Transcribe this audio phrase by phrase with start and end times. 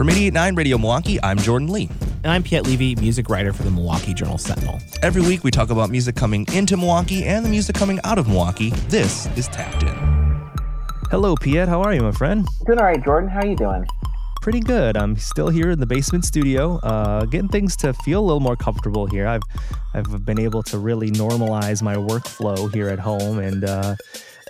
[0.00, 1.90] From 88.9 Radio Milwaukee, I'm Jordan Lee.
[2.24, 4.80] And I'm Piet Levy, music writer for the Milwaukee Journal Sentinel.
[5.02, 8.26] Every week we talk about music coming into Milwaukee and the music coming out of
[8.26, 8.70] Milwaukee.
[8.88, 9.94] This is Tapped In.
[11.10, 11.68] Hello, Piet.
[11.68, 12.48] How are you, my friend?
[12.64, 13.28] Doing all right, Jordan.
[13.28, 13.84] How are you doing?
[14.40, 14.96] Pretty good.
[14.96, 18.56] I'm still here in the basement studio, uh, getting things to feel a little more
[18.56, 19.26] comfortable here.
[19.26, 19.42] I've
[19.92, 23.96] I've been able to really normalize my workflow here at home, and uh,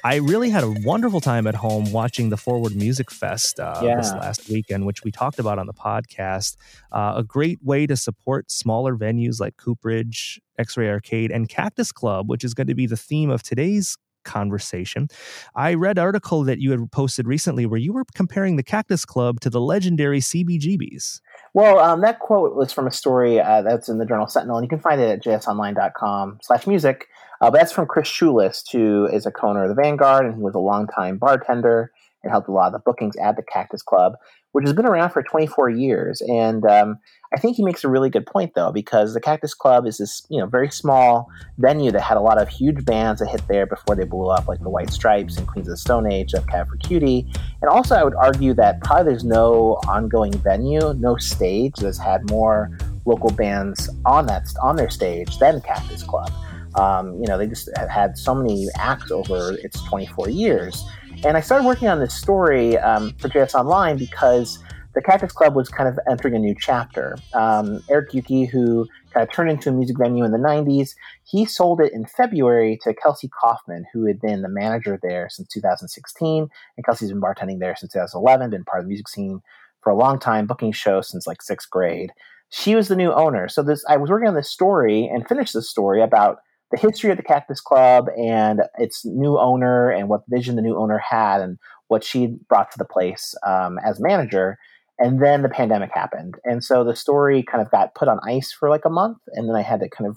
[0.02, 3.96] I really had a wonderful time at home watching the Forward Music Fest uh, Yeah.
[3.96, 6.56] this last weekend, which we talked about on the podcast.
[6.90, 11.92] Uh, a great way to support smaller venues like Cooperage, X Ray Arcade, and Cactus
[11.92, 15.08] Club, which is going to be the theme of today's conversation.
[15.54, 19.04] I read an article that you had posted recently where you were comparing the Cactus
[19.04, 21.20] Club to the legendary CBGBs.
[21.54, 24.64] Well, um, that quote was from a story uh, that's in the Journal Sentinel, and
[24.64, 27.08] you can find it at jsonline.com slash music.
[27.40, 30.42] Uh, but that's from Chris Schulist, who is a co-owner of the Vanguard, and he
[30.42, 31.90] was a longtime bartender
[32.22, 34.14] and helped a lot of the bookings at the Cactus Club,
[34.52, 36.20] which has been around for 24 years.
[36.22, 36.98] And um,
[37.32, 40.26] I think he makes a really good point, though, because the Cactus Club is this
[40.28, 43.66] you know very small venue that had a lot of huge bands that hit there
[43.66, 46.46] before they blew up, like the White Stripes and Queens of the Stone Age, Death
[46.48, 47.26] Cab for Cutie.
[47.62, 52.28] And also, I would argue that probably there's no ongoing venue, no stage that's had
[52.30, 56.30] more local bands on that on their stage than Cactus Club.
[56.74, 60.84] Um, you know, they just have had so many acts over its 24 years.
[61.24, 64.58] And I started working on this story um, for JS Online because
[64.94, 67.16] the Cactus Club was kind of entering a new chapter.
[67.34, 71.44] Um, Eric Uecke, who kind of turned into a music venue in the 90s, he
[71.44, 76.48] sold it in February to Kelsey Kaufman, who had been the manager there since 2016.
[76.76, 79.40] And Kelsey's been bartending there since 2011, been part of the music scene
[79.82, 82.12] for a long time, booking shows since like sixth grade.
[82.50, 83.48] She was the new owner.
[83.48, 86.38] So this, I was working on this story and finished this story about
[86.70, 90.76] the history of the Cactus Club and its new owner and what vision the new
[90.76, 91.58] owner had and
[91.88, 94.58] what she brought to the place um, as manager.
[94.98, 96.34] And then the pandemic happened.
[96.44, 99.18] And so the story kind of got put on ice for like a month.
[99.32, 100.16] And then I had to kind of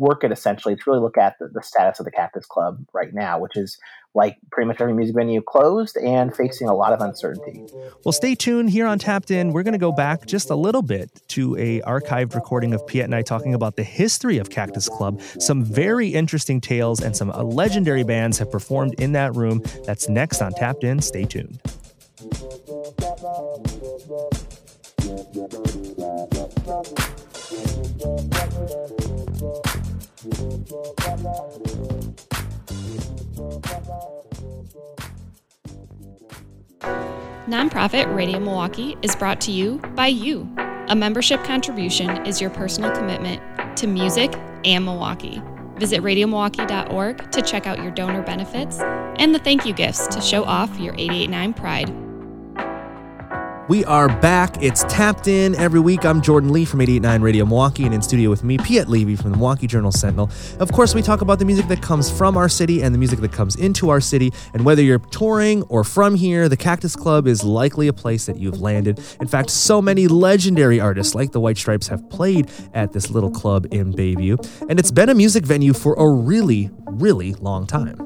[0.00, 3.12] rework it essentially to really look at the, the status of the Cactus Club right
[3.12, 3.78] now, which is
[4.14, 7.66] like pretty much every music venue closed and facing a lot of uncertainty.
[8.04, 9.52] Well, stay tuned here on Tapped In.
[9.52, 13.04] We're going to go back just a little bit to a archived recording of Piet
[13.04, 15.20] and I talking about the history of Cactus Club.
[15.40, 19.62] Some very interesting tales and some uh, legendary bands have performed in that room.
[19.84, 21.00] That's next on Tapped In.
[21.00, 21.60] Stay tuned.
[37.46, 40.48] Nonprofit Radio Milwaukee is brought to you by you.
[40.88, 43.42] A membership contribution is your personal commitment
[43.76, 45.42] to music and Milwaukee.
[45.76, 50.44] Visit radiomilwaukee.org to check out your donor benefits and the thank you gifts to show
[50.44, 52.03] off your 889 pride.
[53.66, 54.62] We are back.
[54.62, 56.04] It's Tapped In every week.
[56.04, 59.30] I'm Jordan Lee from 88.9 Radio Milwaukee, and in studio with me, Piet Levy from
[59.30, 60.30] the Milwaukee Journal Sentinel.
[60.60, 63.20] Of course, we talk about the music that comes from our city and the music
[63.20, 64.34] that comes into our city.
[64.52, 68.36] And whether you're touring or from here, the Cactus Club is likely a place that
[68.36, 69.00] you've landed.
[69.18, 73.30] In fact, so many legendary artists like the White Stripes have played at this little
[73.30, 74.36] club in Bayview,
[74.68, 77.96] and it's been a music venue for a really, really long time.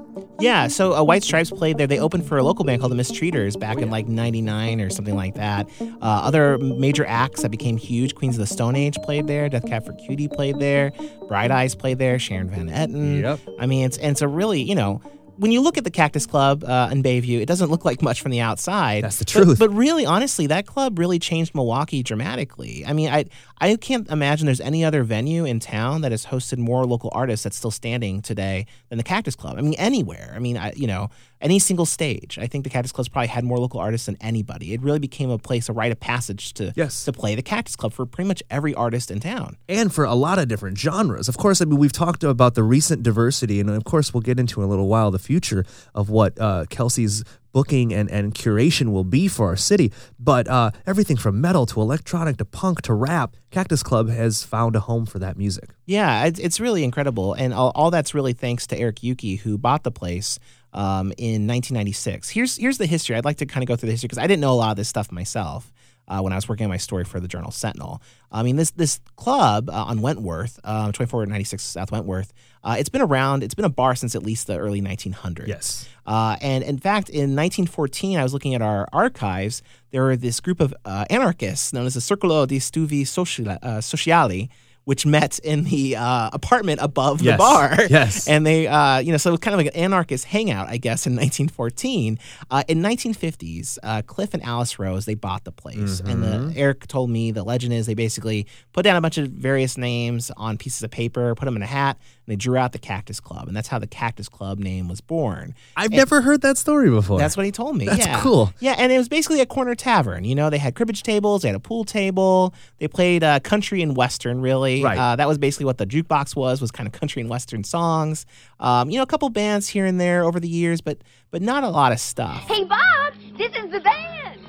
[0.40, 1.86] Yeah, so uh, White Stripes played there.
[1.88, 5.16] They opened for a local band called the Mistreaters back in like 99 or something
[5.16, 5.68] like that.
[5.80, 9.48] Uh, other major acts that became huge Queens of the Stone Age played there.
[9.48, 10.92] Death Cab for Cutie played there.
[11.26, 12.18] Bright Eyes played there.
[12.20, 13.22] Sharon Van Etten.
[13.22, 13.40] Yep.
[13.58, 15.00] I mean, it's, and it's a really, you know,
[15.38, 18.20] when you look at the Cactus Club uh, in Bayview, it doesn't look like much
[18.20, 19.04] from the outside.
[19.04, 19.58] That's the But- truth.
[19.60, 22.84] But, really, honestly, that club really changed Milwaukee dramatically.
[22.86, 23.26] I mean, I
[23.60, 27.44] I can't imagine there's any other venue in town that has hosted more local artists
[27.44, 29.56] that's still standing today than the Cactus Club.
[29.58, 30.32] I mean, anywhere.
[30.34, 31.10] I mean, I, you know,
[31.40, 32.38] any single stage.
[32.40, 34.72] I think the Cactus Club's probably had more local artists than anybody.
[34.74, 37.04] It really became a place, a rite of passage to Yes.
[37.04, 39.56] to play the Cactus Club for pretty much every artist in town.
[39.68, 41.28] and for a lot of different genres.
[41.28, 44.38] Of course, I mean we've talked about the recent diversity, and of course we'll get
[44.40, 45.64] into in a little while the future
[45.94, 47.24] of what uh, Kelsey's
[47.58, 49.90] booking and, and curation will be for our city.
[50.16, 54.76] But uh, everything from metal to electronic to punk to rap, Cactus Club has found
[54.76, 55.70] a home for that music.
[55.84, 59.82] Yeah, it's, really incredible, and all, all that's really thanks to Eric Uecke, who bought
[59.82, 60.38] the place
[60.72, 62.28] um, in 1996.
[62.28, 63.16] Here's here's the history.
[63.16, 64.70] I'd like to kind of go through the history because I didn't know a lot
[64.70, 65.72] of this stuff myself
[66.08, 68.02] uh, when I was working on my story for the Journal Sentinel.
[68.32, 72.32] I mean, this this club uh, on Wentworth, uh, 2496 South Wentworth,
[72.64, 73.42] uh, it's been around.
[73.42, 75.46] It's been a bar since at least the early 1900s.
[75.46, 75.88] Yes.
[76.06, 79.62] Uh, and in fact, in 1914, I was looking at our archives.
[79.90, 83.78] There were this group of uh, anarchists known as the Circolo di Studi Sociali, uh,
[83.80, 84.48] Sociali
[84.88, 87.34] which met in the uh, apartment above Yes.
[87.34, 87.76] the bar.
[87.90, 88.26] Yes.
[88.26, 90.78] And they, uh, you know, so it was kind of like an anarchist hangout, I
[90.78, 92.18] guess, in 1914.
[92.50, 96.00] Uh, in 1950s, uh, Cliff and Alice Rose, they bought the place.
[96.00, 96.48] And Mm-hmm.
[96.54, 99.76] the, Eric told me the legend is they basically put down a bunch of various
[99.76, 102.78] names on pieces of paper, put them in a hat, and they drew out the
[102.78, 103.46] Cactus Club.
[103.46, 105.54] And that's how the Cactus Club name was born.
[105.76, 107.18] I've never heard that story before.
[107.18, 107.84] That's what he told me.
[107.86, 108.20] That's yeah.
[108.22, 108.54] cool.
[108.58, 110.24] Yeah, and it was basically a corner tavern.
[110.24, 113.82] You know, they had cribbage tables, they had a pool table, they played uh, country
[113.82, 114.40] and western.
[114.40, 114.98] Really, Right.
[114.98, 116.60] Uh, that was basically what the jukebox was.
[116.60, 118.26] Was kind of country and western songs.
[118.60, 120.98] Um, you know, a couple bands here and there over the years, but
[121.30, 122.42] but not a lot of stuff.
[122.48, 124.40] Hey, Bob, this is the band.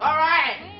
[0.00, 0.70] All right.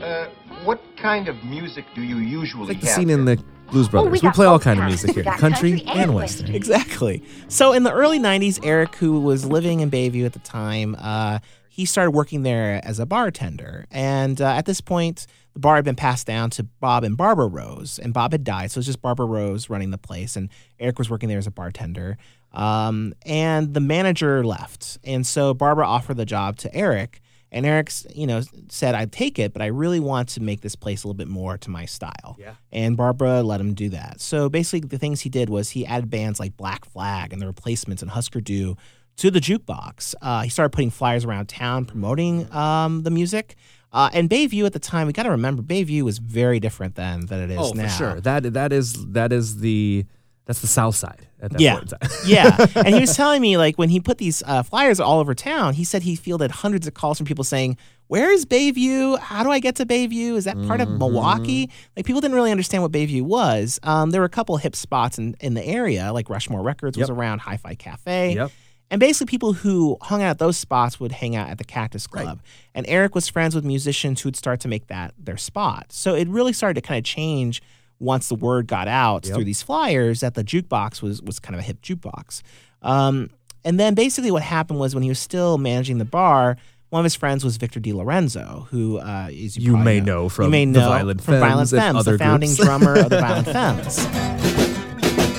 [0.00, 0.26] Uh,
[0.64, 3.18] what kind of music do you usually like the have scene here?
[3.18, 4.22] in the Blues Brothers.
[4.22, 6.54] we we, play all both kind of music here, country, country and and western.
[6.54, 7.22] Exactly.
[7.48, 11.38] So in the early 90s, Eric, who was living in Bayview at the time, uh,
[11.72, 13.86] he started working there as a bartender.
[13.90, 17.46] And uh, at this point, the bar had been passed down to Bob and Barbara
[17.46, 18.70] Rose, and Bob had died.
[18.70, 21.46] So it was just Barbara Rose running the place, and Eric was working there as
[21.46, 22.18] a bartender.
[22.52, 24.98] Um, and the manager left.
[25.02, 27.22] And so Barbara offered the job to Eric.
[27.50, 30.76] And Eric, you know, said, I'd take it, but I really want to make this
[30.76, 32.36] place a little bit more to my style.
[32.38, 32.56] Yeah.
[32.70, 34.20] And Barbara let him do that.
[34.20, 37.46] So basically, the things he did was he added bands like Black Flag and the
[37.46, 38.76] Replacements and Husker Du
[39.16, 40.14] to the jukebox.
[40.22, 43.56] Uh, he started putting flyers around town promoting um, the music.
[43.92, 47.26] Uh, and Bayview at the time, we got to remember, Bayview was very different than
[47.26, 47.82] than it is Oh, now.
[47.84, 48.20] for sure.
[48.22, 50.06] That that is that is the
[50.46, 51.74] that's the South Side at that Yeah.
[51.78, 52.10] point in time.
[52.26, 52.66] yeah.
[52.76, 55.74] And he was telling me, like, when he put these uh, flyers all over town,
[55.74, 57.76] he said he fielded hundreds of calls from people saying,
[58.08, 59.18] Where is Bayview?
[59.20, 60.34] How do I get to Bayview?
[60.36, 60.94] Is that part Mm-hmm.
[60.94, 61.70] of Milwaukee?
[61.96, 63.78] Like, people didn't really understand what Bayview was.
[63.84, 67.08] Um, there were a couple hip spots in, in the area, like Rushmore Records was
[67.10, 68.34] around, Hi Fi Cafe.
[68.34, 68.50] Yep.
[68.92, 72.06] And basically, people who hung out at those spots would hang out at the Cactus
[72.06, 72.40] Club.
[72.74, 75.86] And Eric was friends with musicians who would start to make that their spot.
[75.90, 77.62] So it really started to kind of change
[77.98, 79.34] once the word got out Yep.
[79.34, 82.42] through these flyers that the jukebox was was kind of a hip jukebox.
[82.82, 83.30] Um,
[83.64, 86.56] and then basically, what happened was when he was still managing the bar.
[86.90, 90.44] One of his friends was Victor DeLorenzo, who uh, is You probably may know from
[90.44, 92.64] you may the know Violent from Violent Femmes and Femmes, other the founding groups.
[92.66, 94.04] drummer of the Violent Femmes.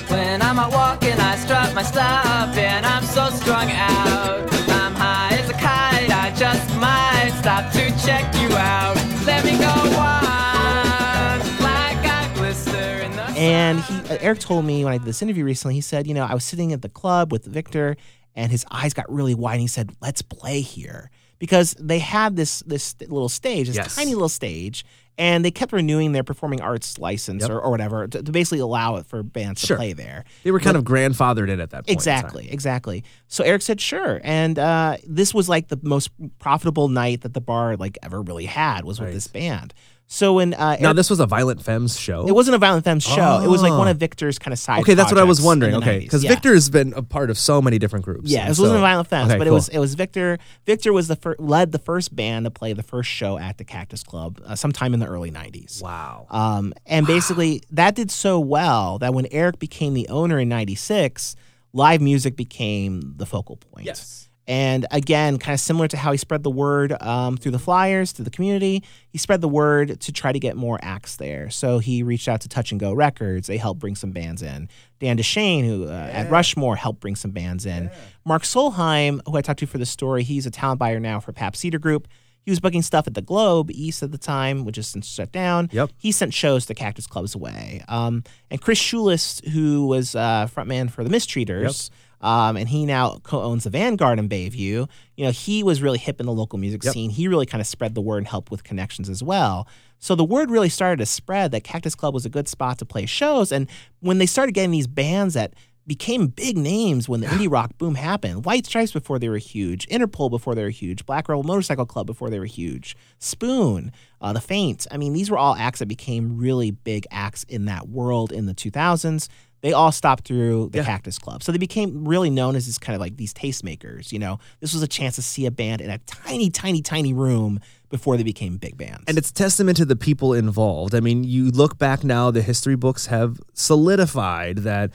[0.09, 4.49] When I'm out walking, I strut my stuff, and I'm so strung out.
[4.69, 8.95] I'm high as a kite, I just might stop to check you out.
[9.25, 14.85] Let me go on, like I glister in the And he, uh, Eric told me
[14.85, 16.89] when I did this interview recently, he said, you know, I was sitting at the
[16.89, 17.97] club with Victor,
[18.35, 19.55] and his eyes got really wide.
[19.55, 23.95] And he said, "Let's play here," because they had this this little stage, this Yes.
[23.95, 24.85] tiny little stage,
[25.17, 27.51] and they kept renewing their performing arts license Yep.
[27.51, 29.77] or, or whatever to, to basically allow it for bands Sure.
[29.77, 30.23] to play there.
[30.43, 31.89] They were kind of grandfathered in at that point.
[31.91, 33.03] Exactly, exactly.
[33.27, 37.41] So Eric said, "Sure," and uh, this was like the most profitable night that the
[37.41, 39.13] bar like ever really had was with Right.
[39.13, 39.73] this band.
[40.13, 42.27] So when uh, Now Eric- this was a Violent Femmes show.
[42.27, 43.41] it wasn't a Violent Femmes show.
[43.43, 44.81] It was like one of Victor's kind of side.
[44.81, 45.73] Okay, that's what I was wondering.
[45.73, 46.29] Okay, because Yeah.
[46.29, 48.29] Victor's been a part of so many different groups.
[48.29, 50.37] Yeah, this it wasn't a Violent Femmes, Okay, but it was it was Victor.
[50.67, 53.63] Victor was the fir- led the first band to play the first show at the
[53.63, 55.81] Cactus Club uh, sometime in the early '90s.
[55.81, 56.27] Wow.
[56.29, 61.35] Um, and basically, that did so well that when Eric became the owner in '96,
[61.73, 63.87] live music became the focal point.
[63.87, 64.29] Yes.
[64.47, 68.11] And again, kind of similar to how he spread the word um, through the flyers
[68.13, 71.49] to the community, he spread the word to try to get more acts there.
[71.49, 73.47] So he reached out to Touch and Go Records.
[73.47, 74.67] They helped bring some bands in.
[74.99, 77.89] Dan DeShane, who uh, at Rushmore, helped bring some bands in.
[78.25, 81.31] Mark Solheim, who I talked to for the story, he's a talent buyer now for
[81.31, 82.07] Pabst Theater Group.
[82.45, 85.31] He was booking stuff at the Globe East at the time, which is since shut
[85.31, 85.69] down.
[85.71, 85.91] Yep.
[85.97, 87.83] He sent shows to Cactus Clubs away.
[87.87, 91.89] Um, and Chris Schulist, who was uh, frontman for the Mistreaters,
[92.23, 94.89] um, and he now co-owns the Vanguard in Bayview.
[95.17, 96.93] You know, he was really hip in the local music Yep.
[96.93, 97.09] scene.
[97.11, 99.67] He really kind of spread the word and helped with connections as well.
[99.99, 102.85] So the word really started to spread that Cactus Club was a good spot to
[102.85, 103.51] play shows.
[103.51, 105.53] And when they started getting these bands that
[105.85, 108.45] became big names when the indie rock boom happened.
[108.45, 112.07] White Stripes before they were huge, Interpol before they were huge, Black Rebel Motorcycle Club
[112.07, 114.87] before they were huge, Spoon, uh, The Faint.
[114.91, 118.45] I mean, these were all acts that became really big acts in that world in
[118.45, 119.27] the 2000s.
[119.63, 120.83] They all stopped through the Yeah.
[120.85, 121.41] Cactus Club.
[121.41, 124.11] So they became really known as these kind of like these tastemakers.
[124.11, 127.13] You know, this was a chance to see a band in a tiny, tiny, tiny
[127.13, 129.03] room before they became big bands.
[129.07, 130.93] And it's testament to the people involved.
[130.93, 134.91] I mean, you look back now, the history books have solidified that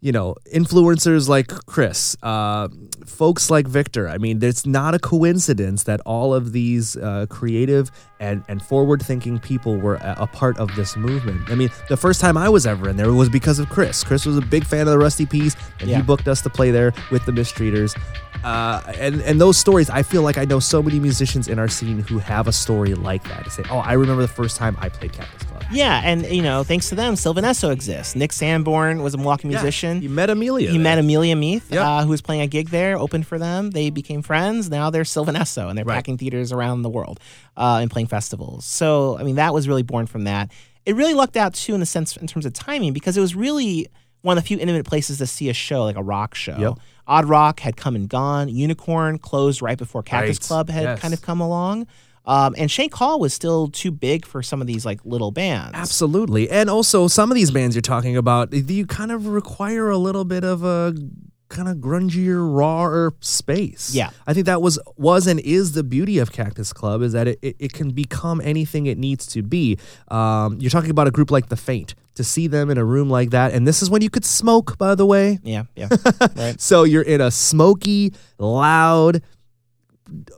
[0.00, 2.68] you know, influencers like Chris, uh,
[3.04, 4.08] folks like Victor.
[4.08, 9.02] I mean, it's not a coincidence that all of these uh, creative and, and forward
[9.02, 11.50] thinking people were a, a part of this movement.
[11.50, 14.02] I mean, the first time I was ever in there was because of Chris.
[14.04, 15.96] Chris was a big fan of the Rusty Peas, and Yeah.
[15.96, 17.94] he booked us to play there with the Mistreaters.
[18.42, 21.68] Uh, and and those stories, I feel like I know so many musicians in our
[21.68, 23.44] scene who have a story like that.
[23.44, 25.62] To say, oh, I remember the first time I played Cactus Club.
[25.70, 28.16] Yeah, and you know, thanks to them, Sylvan Esso exists.
[28.16, 29.89] Nick Sanborn was a Milwaukee musician.
[30.00, 30.68] You met Amelia.
[30.70, 30.82] He there.
[30.82, 31.84] met Amelia Meath, Yep.
[31.84, 33.70] uh, who was playing a gig there, opened for them.
[33.70, 34.70] They became friends.
[34.70, 35.96] Now they're Sylvan Esso, and they're Right.
[35.96, 37.18] packing theaters around the world
[37.56, 38.64] uh, and playing festivals.
[38.64, 40.50] So, I mean, that was really born from that.
[40.86, 43.34] It really lucked out, too, in the sense, in terms of timing, because it was
[43.34, 43.88] really
[44.22, 46.56] one of the few intimate places to see a show, like a rock show.
[46.58, 46.72] Yep.
[47.06, 48.48] Odd Rock had come and gone.
[48.48, 50.46] Unicorn closed right before Cactus Right.
[50.46, 51.00] Club had Yes.
[51.00, 51.86] kind of come along.
[52.24, 55.72] Um, and Shank Hall was still too big for some of these like little bands.
[55.74, 56.50] Absolutely.
[56.50, 60.24] And also, some of these bands you're talking about, you kind of require a little
[60.24, 60.94] bit of a
[61.50, 63.94] kind of grungier, rawer space.
[63.94, 64.10] Yeah.
[64.26, 67.38] I think that was was and is the beauty of Cactus Club is that it,
[67.42, 69.78] it, it can become anything it needs to be.
[70.08, 71.94] Um, you're talking about a group like The Faint.
[72.14, 74.76] To see them in a room like that, and this is when you could smoke,
[74.76, 75.38] by the way.
[75.42, 75.88] Yeah, yeah,
[76.36, 76.60] right.
[76.60, 79.22] So you're in a smoky, loud,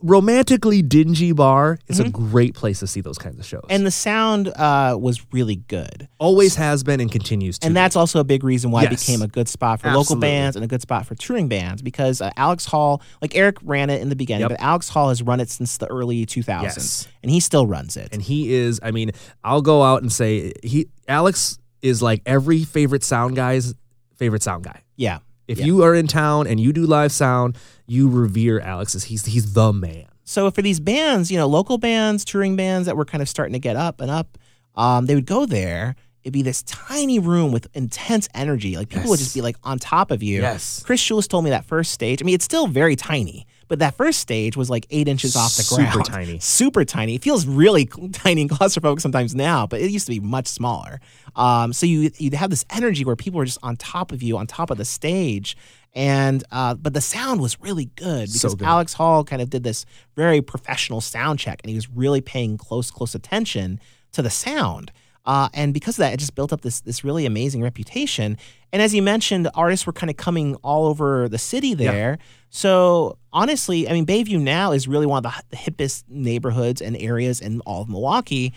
[0.02, 1.78] romantically dingy bar.
[1.88, 3.62] It's a great place to see those kinds of shows.
[3.62, 3.72] Mm-hmm.
[3.72, 6.08] And the sound uh, was really good.
[6.18, 7.66] always has been and continues to.
[7.66, 7.74] And be.
[7.74, 10.64] that's also a big reason why it became a good spot for local bands and
[10.64, 14.08] a good spot for touring bands because uh, Alex Hall, like Eric ran it in
[14.08, 14.50] the beginning, Yep.
[14.50, 17.08] but Alex Hall has run it since the early 2000s Yes.
[17.22, 18.08] and he still runs it.
[18.12, 19.10] and he is i mean
[19.44, 23.74] i'll go out and say he alex is like every favorite sound guy's
[24.16, 25.18] favorite sound guy yeah.
[25.48, 25.66] If Yeah.
[25.66, 27.56] you are in town and you do live sound
[27.86, 31.78] you revere alex as he's he's the man So for these bands, you know, local
[31.78, 34.38] bands, touring bands that were kind of starting to get up and up,
[34.76, 35.94] um, they would go there.
[36.22, 38.76] It'd be this tiny room with intense energy.
[38.76, 40.40] Like people would just be like on top of you.
[40.40, 40.80] Yes.
[40.86, 42.22] Chris Schulist told me that first stage.
[42.22, 45.56] I mean, it's still very tiny, but that first stage was like eight inches off
[45.56, 45.94] the ground.
[45.94, 46.38] Super tiny.
[46.40, 47.14] Super tiny.
[47.14, 51.00] It feels really tiny and claustrophobic sometimes now, but it used to be much smaller.
[51.36, 54.36] Um, so you you'd have this energy where people were just on top of you,
[54.36, 55.56] on top of the stage.
[55.94, 58.68] And uh, but the sound was really good So because good.
[58.68, 59.86] Alex Hall kind of did this
[60.16, 63.80] very professional sound check, and he was really paying close, close attention
[64.12, 64.92] to the sound.
[65.24, 68.36] Uh, and because of that, it just built up this this really amazing reputation.
[68.72, 72.18] And as you mentioned, artists were kind of coming all over the city there.
[72.50, 76.96] So honestly, I mean, Bayview now is really one of the, the hippest neighborhoods and
[76.96, 78.52] areas in all of Milwaukee.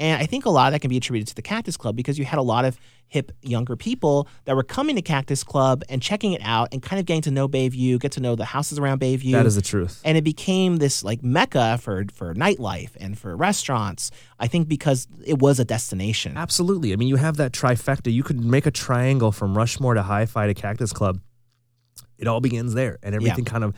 [0.00, 2.18] And I think a lot of that can be attributed to the Cactus Club because
[2.18, 6.00] you had a lot of hip younger people that were coming to Cactus Club and
[6.00, 8.78] checking it out and kind of getting to know Bayview, get to know the houses
[8.78, 9.32] around Bayview.
[9.32, 10.00] That is the truth.
[10.02, 14.10] And it became this like mecca for for nightlife and for restaurants.
[14.38, 16.36] I think because it was a destination.
[16.36, 16.94] absolutely.
[16.94, 18.10] I mean you have that trifecta.
[18.10, 21.20] You could make a triangle from rushmore to hi-fi to cactus club.
[22.16, 23.74] It all begins there and everything kind of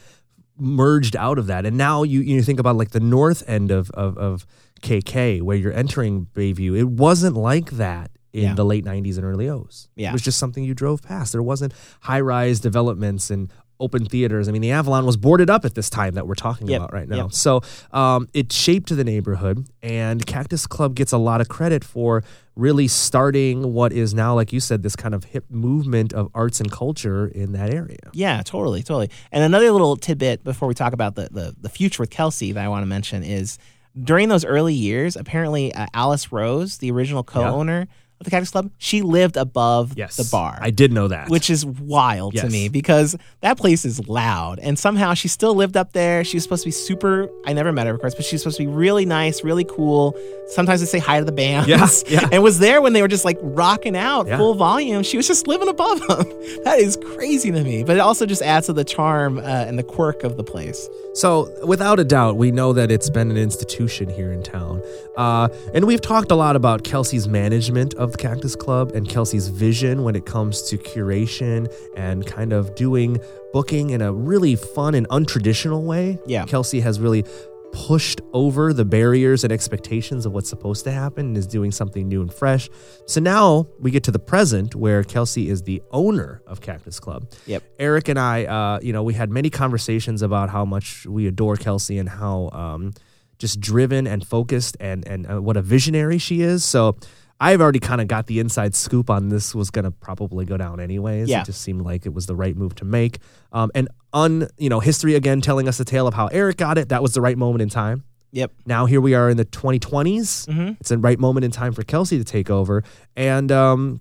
[0.56, 1.66] merged out of that.
[1.66, 4.46] And now you you think about like the north end of of, of
[4.82, 8.54] kk where you're entering bayview it wasn't like that in Yeah.
[8.54, 9.88] the late 90s and early O's.
[9.94, 10.08] Yeah.
[10.08, 11.32] It was just something you drove past.
[11.32, 14.48] There wasn't high rise developments and open theaters.
[14.48, 16.92] I mean, the Avalon was boarded up at this time that we're talking Yep, about
[16.94, 17.16] right now.
[17.24, 17.32] yep.
[17.32, 17.60] So
[17.90, 22.22] um, it shaped the neighborhood, and Cactus Club gets a lot of credit for
[22.56, 26.58] really starting what is now, like you said, this kind of hip movement of arts
[26.60, 27.98] and culture in that area.
[28.14, 29.10] Yeah, totally, totally.
[29.30, 32.64] And another little tidbit before we talk about the the, the future with Kelsey that
[32.64, 33.58] I want to mention is
[34.00, 37.88] during those early years, apparently uh, Alice Rose, the original co-owner of
[38.24, 40.16] the Cactus Club, she lived above Yes.
[40.16, 40.58] the bar.
[40.60, 41.28] I did know that.
[41.28, 45.76] which is wild to me because that place is loud and somehow she still lived
[45.76, 48.24] up there she was supposed to be super i never met her of course but
[48.24, 50.16] she was supposed to be really nice really cool
[50.48, 52.28] sometimes they say hi to the bands Yeah, yeah.
[52.32, 54.36] and was there when they were just like rocking out Yeah.
[54.38, 56.24] full volume she was just living above them
[56.64, 59.78] that is crazy to me but it also just adds to the charm uh, and
[59.78, 63.36] the quirk of the place So, without a doubt, we know that it's been an
[63.36, 64.80] institution here in town.
[65.14, 69.48] Uh, and we've talked a lot about Kelsey's management of the Cactus Club and Kelsey's
[69.48, 73.18] vision when it comes to curation and kind of doing
[73.52, 76.18] booking in a really fun and untraditional way.
[76.26, 76.44] Yeah.
[76.44, 77.24] Kelsey has really
[77.72, 82.06] pushed over the barriers and expectations of what's supposed to happen and is doing something
[82.06, 82.68] new and fresh.
[83.06, 87.32] So now we get to the present where Kelsey is the owner of Cactus Club.
[87.46, 87.62] Yep.
[87.78, 91.56] Eric and I, uh, you know, we had many conversations about how much we adore
[91.56, 92.92] Kelsey and how um,
[93.38, 96.64] just driven and focused and and uh, what a visionary she is.
[96.64, 96.96] So
[97.42, 100.56] I've already kind of got the inside scoop on this was going to probably go
[100.56, 101.28] down anyways.
[101.28, 101.40] Yeah.
[101.40, 103.18] It just seemed like it was the right move to make.
[103.52, 106.78] Um, and un, you know, history again telling us the tale of how Eric got
[106.78, 106.88] it.
[106.90, 108.04] That was the right moment in time.
[108.30, 110.46] yep Now here we are in the 2020s.
[110.46, 110.76] Mhm.
[110.80, 112.82] It's the right moment in time for Kelsey to take over,
[113.16, 114.00] and um,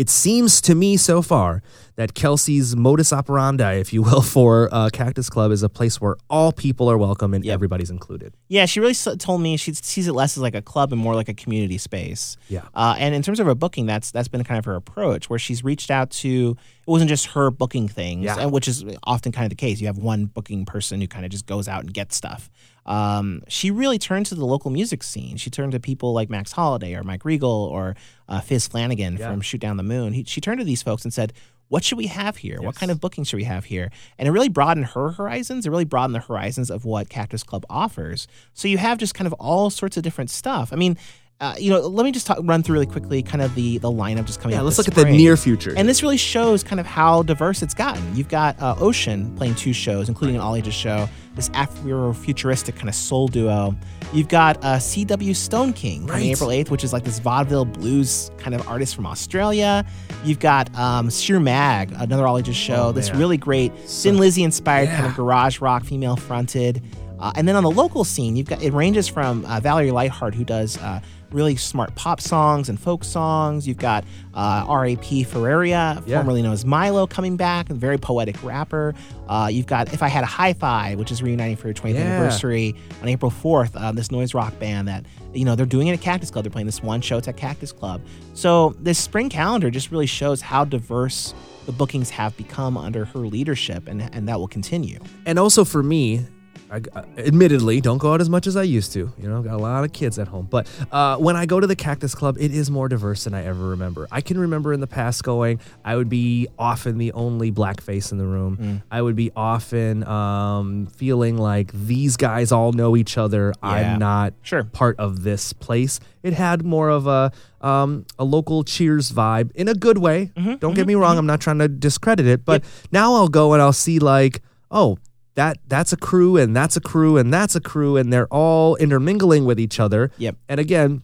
[0.00, 1.62] it seems to me so far
[1.96, 6.16] that Kelsey's modus operandi, if you will, for uh, Cactus Club is a place where
[6.30, 8.32] all people are welcome and everybody's included.
[8.48, 11.14] Yeah, she really told me she sees it less as like a club and more
[11.14, 12.38] like a community space.
[12.48, 12.62] Yeah.
[12.74, 15.38] Uh, and in terms of her booking, that's that's been kind of her approach, where
[15.38, 16.56] she's reached out to.
[16.86, 18.38] It wasn't just her booking things, Yeah.
[18.40, 19.80] and which is often kind of the case.
[19.80, 22.48] You have one booking person who kind of just goes out and gets stuff.
[22.86, 25.36] Um, she really turned to the local music scene.
[25.36, 27.94] She turned to people like Max Holiday or Mike Regal or
[28.28, 29.30] uh, Fizz Flanagan Yeah.
[29.30, 30.12] from Shoot Down the Moon.
[30.12, 31.32] He, she turned to these folks and said,
[31.68, 32.60] "What should we have here?
[32.62, 35.66] What kind of booking should we have here?" And it really broadened her horizons.
[35.66, 38.26] It really broadened the horizons of what Cactus Club offers.
[38.54, 40.72] So you have just kind of all sorts of different stuff.
[40.72, 40.96] I mean.
[41.40, 43.90] Uh, you know, let me just talk, run through really quickly, kind of the the
[43.90, 44.66] lineup just coming Yeah, up.
[44.66, 45.72] let's look at the near future.
[45.74, 48.14] And this really shows kind of how diverse it's gotten.
[48.14, 52.90] You've got uh, OSHUN playing two shows, including an all ages show, this Afro-futuristic kind
[52.90, 53.74] of soul duo.
[54.12, 55.32] You've got uh, C.W.
[55.32, 59.86] Stoneking coming April 8th, which is like this vaudeville blues kind of artist from Australia.
[60.24, 64.42] You've got um, Sheer Mag, another all ages show, Oh, this really great Thin Lizzy
[64.42, 66.82] inspired kind of garage rock, female fronted.
[67.18, 70.34] Uh, and then on the local scene, you've got it ranges from uh, Valerie Lightheart,
[70.34, 71.00] who does uh,
[71.32, 73.66] really smart pop songs and folk songs.
[73.68, 75.24] You've got uh, R.A.P.
[75.24, 76.18] Ferreira, Yeah.
[76.18, 78.94] formerly known as Milo, coming back, a very poetic rapper.
[79.28, 81.94] Uh, you've got If I Had a Hi Fi, which is reuniting for your 20th
[81.94, 82.00] Yeah.
[82.02, 83.70] anniversary on April 4th.
[83.74, 86.44] Uh, this noise rock band that, you know, they're doing it at Cactus Club.
[86.44, 87.16] They're playing this one show.
[87.18, 88.00] It's at Cactus Club.
[88.34, 91.34] So this spring calendar just really shows how diverse
[91.66, 94.98] the bookings have become under her leadership, and, and that will continue.
[95.26, 96.26] and also for me,
[96.70, 99.12] I, uh, admittedly, don't go out as much as I used to.
[99.18, 100.46] You know, I've got a lot of kids at home.
[100.48, 103.44] But uh, when I go to the Cactus Club, it is more diverse than I
[103.44, 104.06] ever remember.
[104.12, 108.12] I can remember in the past going, I would be often the only black face
[108.12, 108.56] in the room.
[108.56, 108.82] Mm.
[108.90, 113.52] I would be often um, feeling like these guys all know each other.
[113.62, 113.68] Yeah.
[113.68, 114.62] I'm not Sure.
[114.62, 115.98] part of this place.
[116.22, 120.30] It had more of a um, a local Cheers vibe in a good way.
[120.36, 121.18] Mm-hmm, Don't get me wrong.
[121.18, 122.62] I'm not trying to discredit it, but
[122.92, 124.98] now I'll go and I'll see like, oh,
[125.34, 128.76] that that's a crew and that's a crew and that's a crew and they're all
[128.76, 130.10] intermingling with each other.
[130.18, 130.36] Yep.
[130.48, 131.02] And again,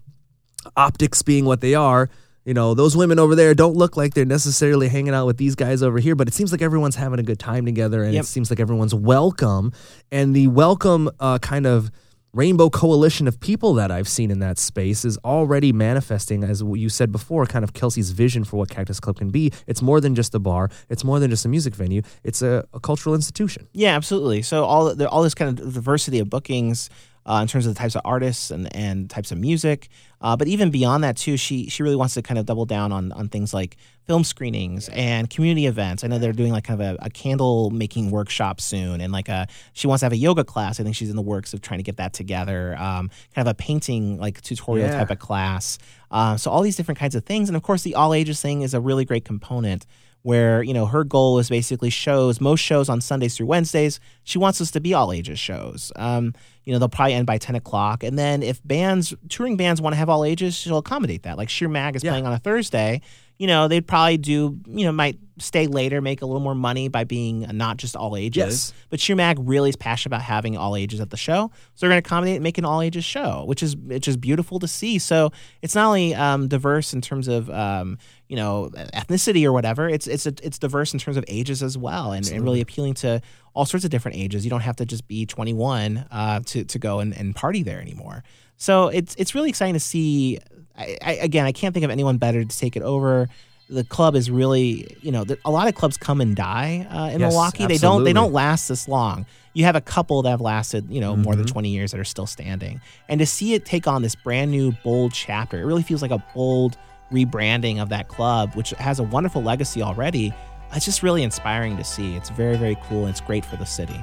[0.77, 2.09] optics being what they are.
[2.45, 5.57] You know, those women over there don't look like they're necessarily hanging out with these
[5.57, 8.23] guys over here, but it seems like everyone's having a good time together and Yep.
[8.23, 9.73] it seems like everyone's welcome.
[10.13, 11.91] And the welcome uh, kind of
[12.37, 16.91] rainbow coalition of people that I've seen in that space is already manifesting, as you
[16.91, 19.51] said before, kind of Kelsey's vision for what Cactus Club can be.
[19.67, 22.67] It's more than just a bar, it's more than just a music venue, it's a,
[22.75, 23.69] a cultural institution.
[23.73, 24.43] Yeah, absolutely.
[24.43, 26.91] So all all this kind of diversity of bookings
[27.25, 29.89] uh, in terms of the types of artists and, and types of music,
[30.27, 32.91] uh, but even beyond that too, she she really wants to kind of double down
[32.91, 33.77] on on things like
[34.09, 36.03] film screenings and community events.
[36.03, 39.29] I know they're doing like kind of a, a candle making workshop soon, and like
[39.29, 40.81] a she wants to have a yoga class.
[40.81, 42.75] I think she's in the works of trying to get that together.
[42.77, 44.99] Um, kind of a painting like tutorial Yeah.
[44.99, 45.79] type of class.
[46.11, 48.63] Uh, so all these different kinds of things, and of course the all ages thing
[48.63, 49.87] is a really great component
[50.23, 54.39] where you know her goal is basically shows most shows on sundays through wednesdays she
[54.39, 56.35] wants us to be all ages shows um,
[56.67, 58.03] you know they'll probably end by 10 o'clock.
[58.05, 61.39] And then if bands touring bands want to have all ages she'll accommodate that.
[61.39, 62.11] Like sheer mag is Yeah.
[62.11, 63.01] playing on a thursday.
[63.39, 66.89] You know they'd probably do you know might stay later make a little more money
[66.89, 68.73] by being not just all ages.
[68.73, 68.73] Yes.
[68.89, 71.51] but sheer mag really is passionate about having all ages at the show.
[71.75, 74.17] So they're going to accommodate and make an all ages show which is which is
[74.17, 74.99] beautiful to see.
[74.99, 75.31] So
[75.63, 77.99] it's not only um, diverse in terms of um,
[78.29, 82.13] you know ethnicity or whatever it's it's it's diverse in terms of ages as well
[82.13, 83.21] and, and really appealing to
[83.57, 84.45] all sorts of different ages.
[84.45, 87.81] You don't have to just be 21 uh, to, to go and, and party there
[87.81, 88.23] anymore.
[88.59, 90.39] So it's it's really exciting to see
[90.79, 93.29] I, I, again i can't think of anyone better to take it over.
[93.69, 97.21] The club is really you know a lot of clubs come and die uh, in
[97.21, 97.67] Yes, milwaukee.
[97.67, 99.27] They don't they don't last this long.
[99.55, 101.43] You have a couple that have lasted you know more Mm-hmm.
[101.43, 102.81] than 20 years that are still standing.
[103.09, 106.11] And to see it take on this brand new bold chapter it really feels like
[106.13, 106.77] a bold
[107.13, 110.33] rebranding of that club which has a wonderful legacy already
[110.73, 113.67] it's just really inspiring to see it's very very cool and it's great for the
[113.67, 114.01] city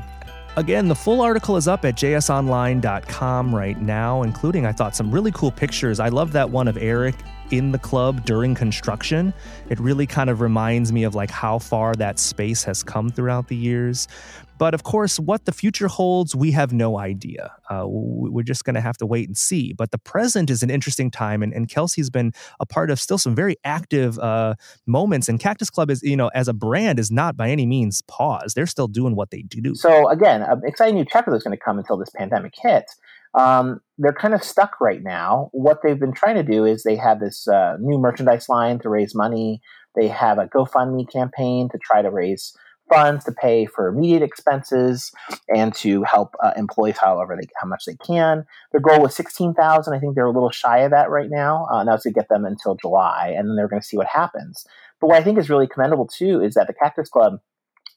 [0.56, 5.32] Again, the full article is up at jsonline.com right now, including, I thought, some really
[5.32, 5.99] cool pictures.
[5.99, 7.15] I love that one of Eric
[7.49, 9.34] in the club during construction.
[9.69, 13.47] It really kind of reminds me of like how far that space has come throughout
[13.47, 14.08] the years.
[14.57, 17.51] But of course, what the future holds, we have no idea.
[17.69, 19.73] Uh, we're just going to have to wait and see.
[19.73, 23.17] But the present is an interesting time, and, and Kelsey's been a part of still
[23.17, 25.27] some very active uh, moments.
[25.27, 28.55] And Cactus Club is, you know, as a brand, is not by any means paused.
[28.55, 29.75] They're still doing what they do.
[29.75, 32.95] So again, an exciting new chapter that's going to come until this pandemic hits.
[33.35, 35.49] Um, they're kind of stuck right now.
[35.53, 38.89] What they've been trying to do is they have this uh, new merchandise line to
[38.89, 39.61] raise money.
[39.95, 42.55] They have a GoFundMe campaign to try to raise
[42.89, 45.11] funds to pay for immediate expenses
[45.53, 48.45] and to help uh, employees however they how much they can.
[48.71, 49.93] Their goal was sixteen thousand.
[49.93, 51.67] I think they're a little shy of that right now.
[51.71, 54.07] Uh, and that's to get them until July, and then they're going to see what
[54.07, 54.65] happens.
[54.99, 57.39] But what I think is really commendable too is that the Cactus Club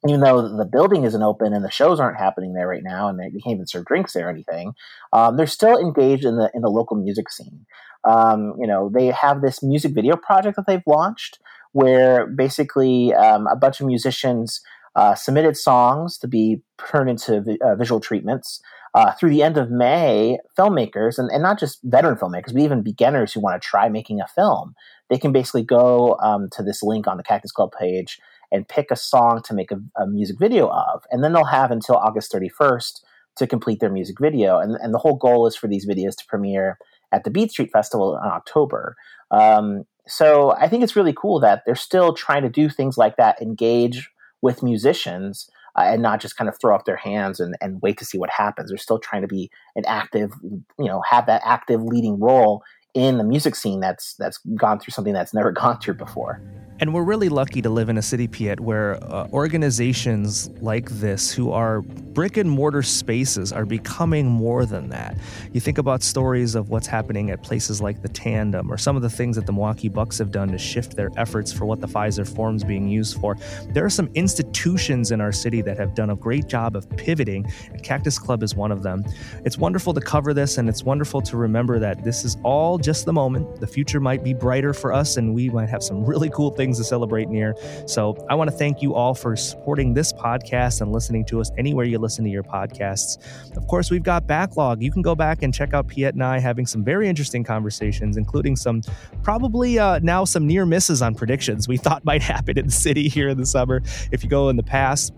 [0.06, 3.18] even though the building isn't open and the shows aren't happening there right now, and
[3.18, 4.72] they, can't even serve drinks there or anything,
[5.12, 7.66] um, they're still engaged in the in the local music scene.
[8.04, 11.38] Um, you know, they have this music video project that they've launched,
[11.76, 14.62] where basically um, a bunch of musicians
[14.94, 18.62] uh, submitted songs to be turned into vi- uh, visual treatments.
[18.94, 22.82] Uh, through the end of May, filmmakers, and, and not just veteran filmmakers, but even
[22.82, 24.74] beginners who want to try making a film,
[25.10, 28.18] they can basically go um, to this link on the Cactus Club page
[28.50, 31.04] and pick a song to make a, a, music video of.
[31.10, 33.02] And then they'll have until August 31st
[33.36, 34.58] to complete their music video.
[34.60, 36.78] And, and the whole goal is for these videos to premiere
[37.12, 38.96] at the Beat Street Festival in October.
[39.30, 43.16] Um, so I think it's really cool that they're still trying to do things like
[43.16, 44.10] that, engage
[44.42, 45.50] with musicians.
[45.78, 48.16] Uh, and not just kind of throw up their hands and, and wait to see
[48.16, 48.70] what happens.
[48.70, 52.62] They're still trying to be an active, you know, have that active leading role
[52.96, 56.40] in the music scene that's that's gone through something that's never gone through before.
[56.78, 61.32] And we're really lucky to live in a city, Piet, where uh, organizations like this,
[61.32, 65.16] who are brick and mortar spaces, are becoming more than that.
[65.54, 69.00] You think about stories of what's happening at places like the Tandem, or some of
[69.00, 71.88] the things that the Milwaukee Bucks have done to shift their efforts for what the
[71.88, 73.38] Fiserv Forum's being used for.
[73.70, 77.50] There are some institutions in our city that have done a great job of pivoting,
[77.70, 79.02] and Cactus Club is one of them.
[79.46, 83.04] It's wonderful to cover this, and it's wonderful to remember that this is all just
[83.04, 83.58] the moment.
[83.58, 86.78] The future might be brighter for us, and we might have some really cool things
[86.78, 87.56] to celebrate near.
[87.84, 91.50] So I want to thank you all for supporting this podcast and listening to us
[91.58, 93.18] anywhere you listen to your podcasts.
[93.56, 94.84] Of course, we've got backlog.
[94.84, 98.16] You can go back and check out Piet and I having some very interesting conversations,
[98.16, 98.82] including some
[99.24, 103.08] probably uh, now some near misses on predictions we thought might happen in the city
[103.08, 103.82] here in the summer.
[104.12, 105.12] If you go in the past,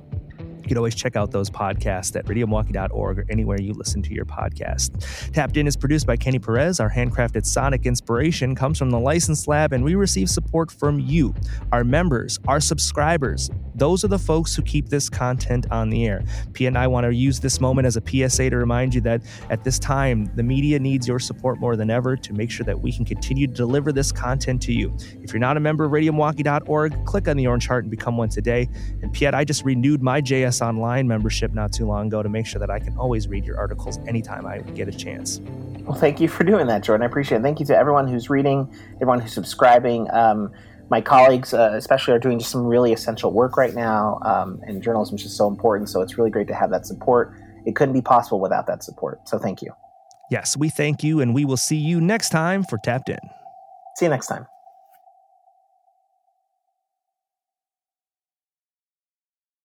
[0.68, 4.26] you can always check out those podcasts at radiomilwaukee.org or anywhere you listen to your
[4.26, 5.32] podcast.
[5.32, 6.78] Tapped In is produced by Kenny Perez.
[6.78, 11.34] Our handcrafted sonic inspiration comes from the License Lab, and we receive support from you,
[11.72, 13.48] our members, our subscribers.
[13.76, 16.22] Those are the folks who keep this content on the air.
[16.52, 19.22] P and I want to use this moment as a PSA to remind you that
[19.48, 22.78] at this time, the media needs your support more than ever to make sure that
[22.78, 24.94] we can continue to deliver this content to you.
[25.22, 28.28] If you're not a member of radiomilwaukee.org, click on the orange heart and become one
[28.28, 28.68] today.
[29.00, 32.46] And Piet, I just renewed my JS Online membership not too long ago to make
[32.46, 35.40] sure that I can always read your articles anytime I get a chance.
[35.80, 37.02] Well, thank you for doing that, Jordan.
[37.02, 37.42] I appreciate it.
[37.42, 40.10] Thank you to everyone who's reading, everyone who's subscribing.
[40.10, 40.52] Um,
[40.90, 44.82] my colleagues, uh, especially, are doing just some really essential work right now, um, and
[44.82, 45.88] journalism is just so important.
[45.88, 47.34] So it's really great to have that support.
[47.66, 49.28] It couldn't be possible without that support.
[49.28, 49.72] So thank you.
[50.30, 53.18] Yes, we thank you, and we will see you next time for Tapped In.
[53.96, 54.46] See you next time.